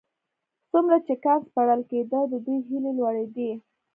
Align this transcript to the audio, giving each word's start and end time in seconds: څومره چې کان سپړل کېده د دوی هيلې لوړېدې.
څومره 0.69 0.97
چې 1.05 1.13
کان 1.23 1.39
سپړل 1.49 1.81
کېده 1.89 2.19
د 2.31 2.33
دوی 2.45 2.59
هيلې 2.67 2.91
لوړېدې. 2.97 3.51